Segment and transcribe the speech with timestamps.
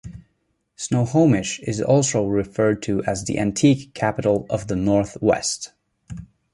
[0.75, 5.73] Snohomish is also referred to as the Antique Capital of the Northwest.